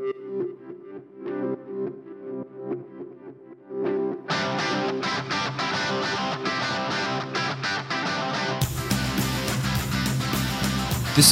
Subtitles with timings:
[0.00, 0.12] This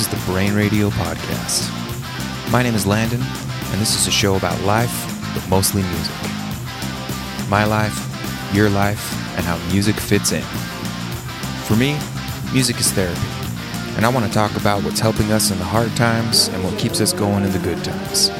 [0.00, 1.72] is the Brain Radio Podcast.
[2.52, 4.93] My name is Landon, and this is a show about life,
[5.32, 6.14] but mostly music.
[7.48, 7.96] My life,
[8.53, 10.43] your life, and how music fits in.
[11.64, 11.98] For me,
[12.53, 13.19] music is therapy,
[13.96, 16.79] and I want to talk about what's helping us in the hard times and what
[16.79, 18.30] keeps us going in the good times.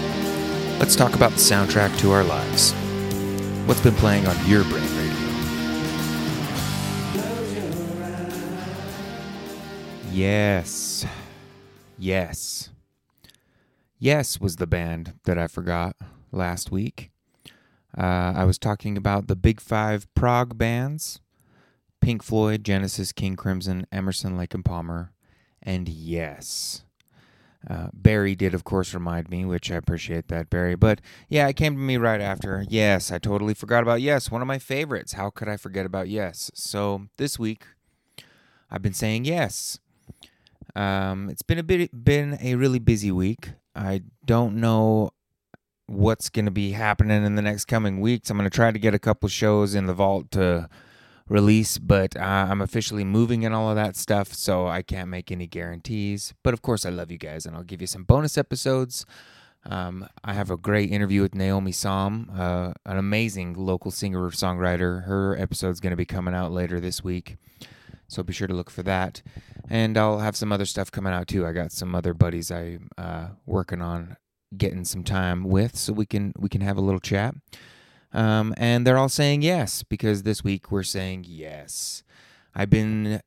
[0.79, 2.73] Let's talk about the soundtrack to our lives.
[3.67, 5.15] What's been playing on your brain radio?
[10.13, 11.05] Yes.
[11.99, 12.71] Yes.
[13.99, 15.97] Yes was the band that I forgot
[16.31, 17.11] last week.
[17.97, 21.21] Uh, I was talking about the Big Five prog bands
[22.01, 25.13] Pink Floyd, Genesis, King Crimson, Emerson, Lake and Palmer,
[25.61, 26.85] and Yes.
[27.69, 30.75] Uh, Barry did, of course, remind me, which I appreciate that, Barry.
[30.75, 32.65] But yeah, it came to me right after.
[32.69, 35.13] Yes, I totally forgot about Yes, one of my favorites.
[35.13, 36.51] How could I forget about Yes?
[36.55, 37.65] So this week,
[38.71, 39.79] I've been saying yes.
[40.75, 43.51] Um, it's been a bit been a really busy week.
[43.75, 45.11] I don't know
[45.87, 48.31] what's going to be happening in the next coming weeks.
[48.31, 50.69] I'm going to try to get a couple shows in the vault to
[51.29, 55.31] release, but uh, I'm officially moving and all of that stuff, so I can't make
[55.31, 56.35] any guarantees.
[56.43, 59.05] But of course, I love you guys, and I'll give you some bonus episodes.
[59.67, 65.05] Um, I have a great interview with Naomi Som, uh, an amazing local singer songwriter.
[65.05, 67.37] Her episode's going to be coming out later this week.
[68.07, 69.21] So be sure to look for that.
[69.69, 71.47] And I'll have some other stuff coming out too.
[71.47, 74.17] I got some other buddies I'm uh, working on
[74.57, 77.35] getting some time with, so we can we can have a little chat.
[78.13, 82.03] Um, and they're all saying yes because this week we're saying yes.
[82.55, 83.21] I've been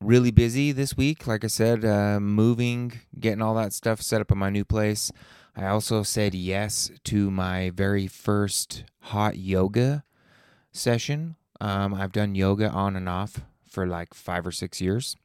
[0.00, 1.26] really busy this week.
[1.26, 5.12] Like I said, uh, moving, getting all that stuff set up in my new place.
[5.56, 10.04] I also said yes to my very first hot yoga
[10.72, 11.36] session.
[11.60, 15.16] Um, I've done yoga on and off for like five or six years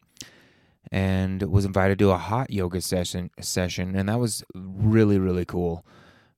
[0.92, 5.86] and was invited to a hot yoga session session and that was really really cool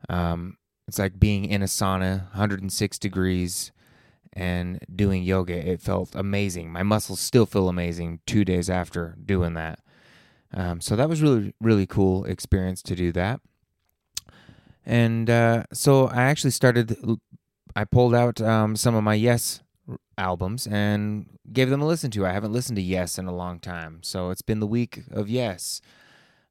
[0.10, 0.58] um,
[0.88, 3.72] it's like being in a sauna 106 degrees
[4.34, 5.56] and doing yoga.
[5.56, 6.72] It felt amazing.
[6.72, 9.80] My muscles still feel amazing two days after doing that.
[10.54, 13.42] Um, so that was really really cool experience to do that.
[14.86, 16.98] And uh, so i actually started
[17.76, 19.62] i pulled out um, some of my yes
[20.18, 22.26] albums and gave them a listen to.
[22.26, 25.30] I haven't listened to Yes in a long time, so it's been the week of
[25.30, 25.82] Yes.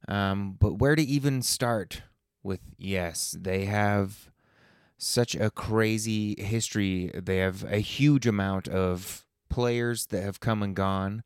[0.07, 2.03] Um, but where to even start
[2.43, 3.35] with Yes?
[3.39, 4.29] They have
[4.97, 7.11] such a crazy history.
[7.13, 11.23] They have a huge amount of players that have come and gone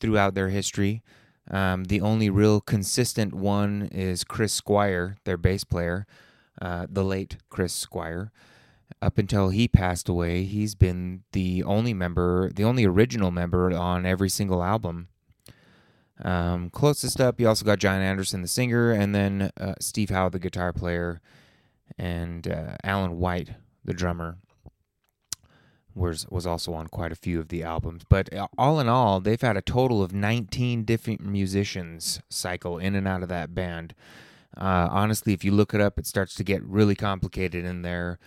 [0.00, 1.02] throughout their history.
[1.50, 6.06] Um, the only real consistent one is Chris Squire, their bass player,
[6.60, 8.30] uh, the late Chris Squire
[9.00, 14.06] up until he passed away, he's been the only member, the only original member on
[14.06, 15.08] every single album.
[16.22, 20.28] Um, closest up, you also got Jon Anderson, the singer, and then uh, Steve Howe,
[20.28, 21.20] the guitar player,
[21.96, 23.50] and uh, Alan White,
[23.84, 24.38] the drummer,
[25.94, 28.02] was was also on quite a few of the albums.
[28.08, 32.94] But uh, all in all, they've had a total of 19 different musicians cycle in
[32.94, 33.94] and out of that band.
[34.56, 38.18] Uh, honestly, if you look it up, it starts to get really complicated in there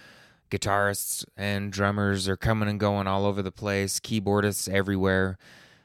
[0.51, 5.37] guitarists and drummers are coming and going all over the place, keyboardists everywhere.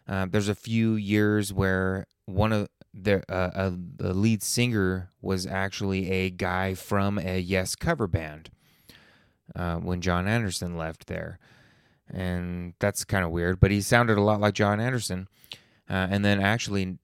[0.09, 5.47] Uh, there's a few years where one of the uh, uh, the lead singer was
[5.47, 8.51] actually a guy from a Yes cover band
[9.55, 11.39] uh, when Jon Anderson left there,
[12.09, 13.61] and that's kind of weird.
[13.61, 15.29] But he sounded a lot like Jon Anderson,
[15.91, 16.99] uh, and then actually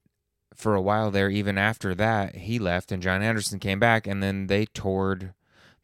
[0.54, 4.22] for a while there, even after that, he left and Jon Anderson came back, and
[4.22, 5.34] then they toured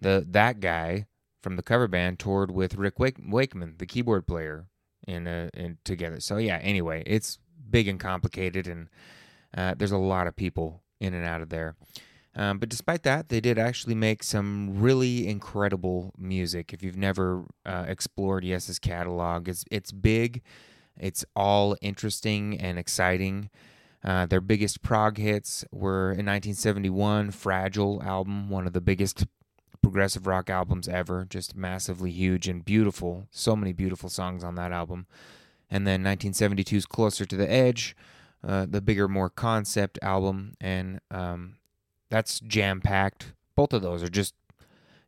[0.00, 1.06] the that guy
[1.42, 4.66] from the cover band toured with Rick Wake- Wakeman, the keyboard player,
[5.08, 6.20] in, uh, in together.
[6.20, 7.38] So yeah, anyway, it's
[7.68, 8.88] big and complicated, and
[9.56, 11.74] uh, there's a lot of people in and out of there.
[12.36, 16.72] Um, but despite that, they did actually make some really incredible music.
[16.72, 20.42] If you've never uh, explored Yes's catalog, it's it's big,
[20.96, 23.50] it's all interesting and exciting.
[24.04, 29.26] Uh, their biggest prog hits were in 1971, "Fragile" album, one of the biggest
[29.82, 33.26] progressive rock albums ever, just massively huge and beautiful.
[33.30, 35.06] So many beautiful songs on that album.
[35.70, 37.96] And then 1972's Closer to the Edge,
[38.46, 41.56] uh, the bigger, more concept album, and um,
[42.10, 43.32] that's jam packed.
[43.54, 44.34] Both of those are just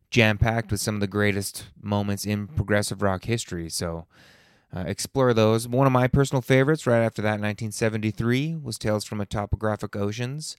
[0.09, 3.69] jam packed with some of the greatest moments in progressive rock history.
[3.69, 4.05] So
[4.75, 5.67] uh, explore those.
[5.67, 10.57] One of my personal favorites right after that, 1973, was Tales from a Topographic Oceans.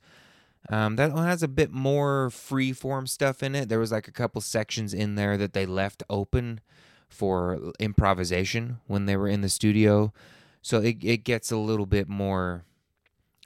[0.69, 3.69] Um, that one has a bit more free form stuff in it.
[3.69, 6.61] There was like a couple sections in there that they left open
[7.09, 10.13] for improvisation when they were in the studio.
[10.63, 12.65] So it, it gets a little bit more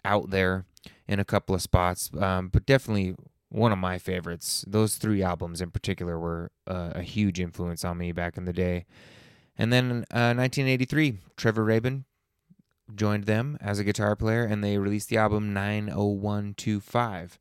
[0.05, 0.67] out there
[1.09, 3.17] in a couple of spots, um, but definitely
[3.49, 4.65] one of my favorites.
[4.69, 8.53] Those three albums in particular were uh, a huge influence on me back in the
[8.53, 8.85] day.
[9.59, 12.05] And then uh, 1983, Trevor Rabin
[12.95, 17.39] joined them as a guitar player, and they released the album 90125,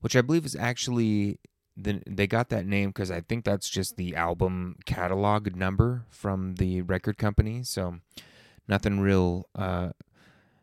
[0.00, 1.38] which I believe is actually
[1.76, 6.54] the, they got that name because I think that's just the album catalog number from
[6.56, 7.62] the record company.
[7.62, 7.98] So
[8.66, 9.90] nothing real uh,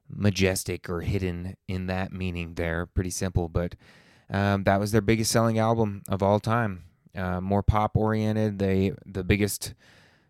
[0.10, 2.86] majestic or hidden in that meaning there.
[2.86, 3.76] Pretty simple, but
[4.30, 6.84] um, that was their biggest selling album of all time.
[7.16, 8.60] Uh, more pop oriented.
[8.60, 9.74] They the biggest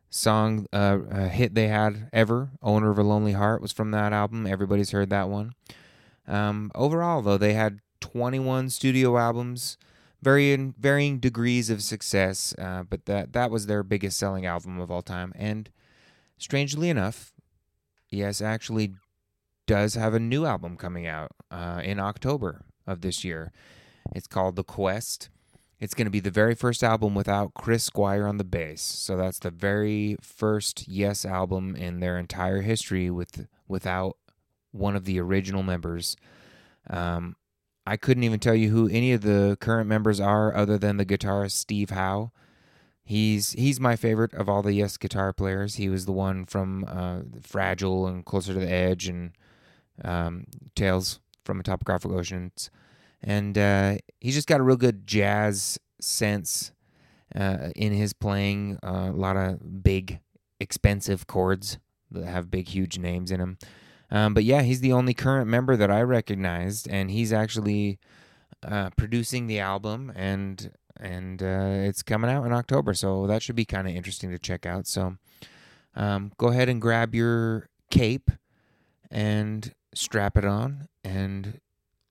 [0.10, 4.48] song uh, hit they had ever, "Owner of a Lonely Heart," was from that album.
[4.48, 5.54] Everybody's heard that one.
[6.28, 9.78] Um, overall, though, they had 21 studio albums,
[10.22, 14.90] varying varying degrees of success, uh, but that that was their biggest selling album of
[14.90, 15.34] all time.
[15.36, 15.70] And
[16.38, 17.34] strangely enough,
[18.10, 18.94] Yes actually
[19.68, 23.52] does have a new album coming out uh, in October of this year.
[24.14, 25.30] It's called The Quest.
[25.80, 28.82] It's going to be the very first album without Chris Squire on the bass.
[28.82, 34.18] So that's the very first Yes album in their entire history with without
[34.72, 36.16] one of the original members.
[36.90, 37.36] Um,
[37.86, 41.06] I couldn't even tell you who any of the current members are other than the
[41.06, 42.32] guitarist Steve Howe.
[43.04, 45.76] He's he's my favorite of all the Yes guitar players.
[45.76, 49.34] He was the one from uh, Fragile and Closer to the Edge and
[50.04, 52.72] um, Tales from a Topographic Oceans
[53.26, 56.72] and uh, he's just got a real good jazz sense
[57.36, 58.78] uh, in his playing.
[58.84, 60.20] Uh, a lot of big,
[60.60, 61.80] expensive chords
[62.12, 63.58] that have big, huge names in them.
[64.12, 67.98] Um, but yeah, he's the only current member that I recognized, and he's actually
[68.62, 73.56] uh, producing the album, and and uh, it's coming out in October, so that should
[73.56, 74.86] be kind of interesting to check out.
[74.86, 75.18] So
[75.96, 78.30] um, go ahead and grab your cape
[79.10, 81.60] and strap it on and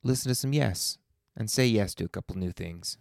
[0.02, 0.98] listen to some Yes
[1.36, 2.98] and say yes to a couple new things.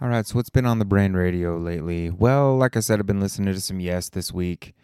[0.00, 2.10] All right, so what's been on the brain radio lately?
[2.10, 4.74] Well, like I said, I've been listening to some Yes this week.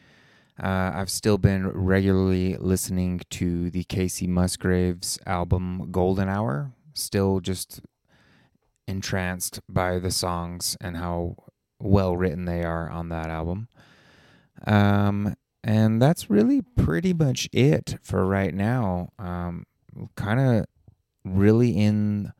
[0.63, 6.73] Uh, I've still been regularly listening to the Kacey Musgraves album Golden Hour.
[6.95, 7.81] Still just
[8.87, 11.37] entranced by the songs and how
[11.81, 13.69] well written they are on that album.
[14.67, 19.11] Um, and that's really pretty much it for right now.
[19.19, 19.65] Um,
[20.17, 20.67] kind of
[21.25, 22.33] really in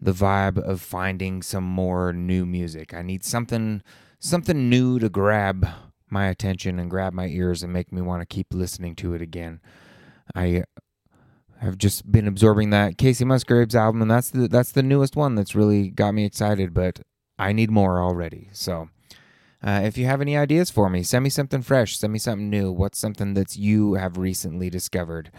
[0.00, 2.92] the vibe of finding some more new music.
[2.92, 3.82] I need something
[4.18, 5.66] something new to grab
[6.10, 9.22] my attention and grab my ears and make me want to keep listening to it
[9.22, 9.60] again.
[10.34, 10.64] I
[11.60, 15.36] have just been absorbing that Kacey Musgraves album and that's the that's the newest one
[15.36, 17.00] that's really got me excited, but
[17.38, 18.48] I need more already.
[18.52, 18.88] So
[19.62, 22.50] uh, if you have any ideas for me, send me something fresh, send me something
[22.50, 22.72] new.
[22.72, 25.30] What's something that you have recently discovered?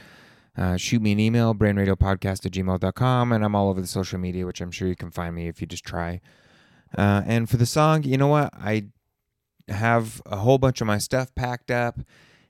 [0.55, 4.45] Uh, shoot me an email, brainradiopodcast at gmail.com, and I'm all over the social media,
[4.45, 6.21] which I'm sure you can find me if you just try.
[6.95, 8.53] Uh, and for the song, you know what?
[8.53, 8.85] I
[9.67, 11.99] have a whole bunch of my stuff packed up,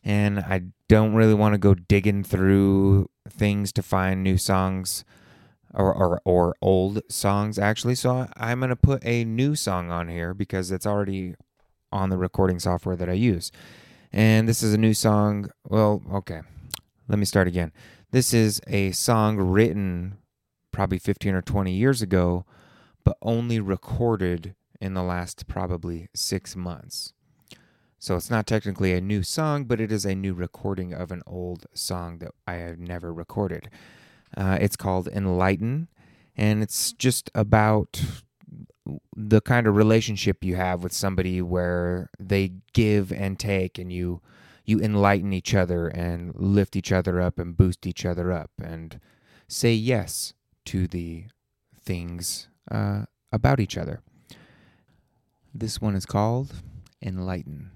[0.03, 5.05] and I don't really want to go digging through things to find new songs
[5.73, 7.95] or, or, or old songs, actually.
[7.95, 11.35] So I'm going to put a new song on here because it's already
[11.91, 13.51] on the recording software that I use.
[14.11, 15.49] And this is a new song.
[15.67, 16.41] Well, okay.
[17.07, 17.73] Let me start again.
[18.11, 20.17] This is a song written
[20.71, 22.45] probably 15 or 20 years ago,
[23.03, 27.13] but only recorded in the last probably six months.
[27.99, 31.21] So it's not technically a new song, but it is a new recording of an
[31.27, 33.69] old song that I have never recorded.
[34.35, 35.89] Uh, it's called Enlighten,
[36.37, 38.01] and it's just about
[39.15, 44.21] the kind of relationship you have with somebody where they give and take, and you
[44.65, 48.99] you enlighten each other and lift each other up and boost each other up and
[49.47, 50.33] say yes
[50.65, 51.25] to the
[51.77, 54.01] things uh, about each other.
[55.53, 56.53] This one is called
[57.01, 57.72] Enlighten.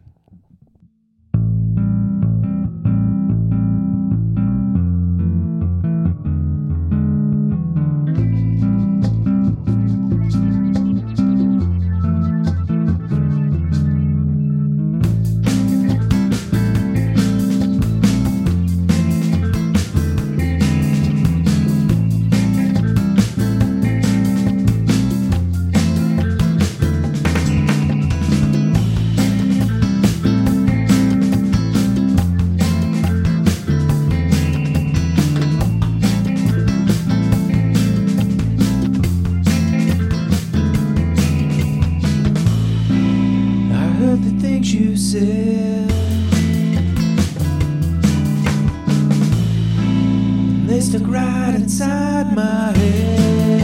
[50.67, 53.56] They stuck right inside my head.